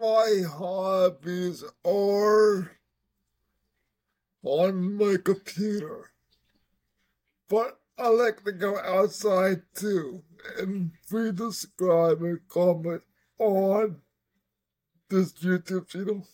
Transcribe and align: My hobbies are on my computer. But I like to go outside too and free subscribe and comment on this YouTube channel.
My 0.00 0.42
hobbies 0.48 1.64
are 1.84 2.70
on 4.42 4.96
my 4.96 5.16
computer. 5.22 6.10
But 7.48 7.78
I 7.98 8.08
like 8.08 8.44
to 8.44 8.52
go 8.52 8.78
outside 8.78 9.62
too 9.74 10.22
and 10.58 10.92
free 11.06 11.36
subscribe 11.36 12.22
and 12.22 12.40
comment 12.48 13.02
on 13.38 14.00
this 15.08 15.32
YouTube 15.34 15.88
channel. 15.88 16.26